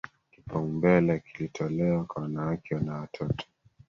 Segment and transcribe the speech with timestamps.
[0.31, 3.45] kipaumbele kilitolewa kwa wanawake na watoto